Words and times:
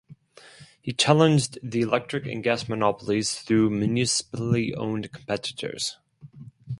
He 0.81 0.93
challenged 0.93 1.59
the 1.61 1.81
electric 1.81 2.25
and 2.25 2.43
gas 2.43 2.67
monopolies 2.67 3.37
through 3.39 3.69
municipally 3.69 4.73
owned 4.73 5.11
competitors. 5.11 5.97